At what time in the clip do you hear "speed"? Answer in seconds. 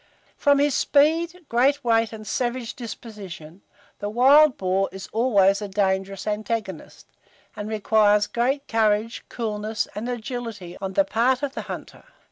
0.73-1.45